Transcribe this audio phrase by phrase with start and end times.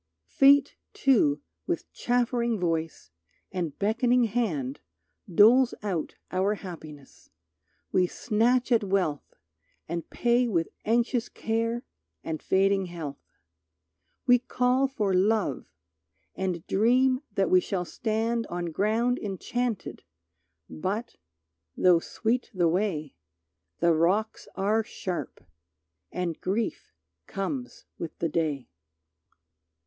[0.25, 3.11] Fate, too, with chaffering voice
[3.51, 4.79] and beckoning hand
[5.31, 7.29] Doles out our happiness;
[7.91, 9.35] we snatch at wealth
[9.87, 11.83] And pay with anxious care
[12.23, 13.21] and fading health.
[14.25, 15.67] We call for Love,
[16.33, 20.01] and dream that we shall stand On ground enchanted,
[20.67, 21.17] but,
[21.77, 23.13] though sweet the way,
[23.81, 25.43] The rocks are sharp,
[26.11, 26.91] and grief
[27.27, 28.67] comes with the Day.